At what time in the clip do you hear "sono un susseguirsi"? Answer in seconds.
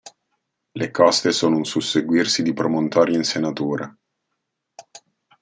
1.31-2.41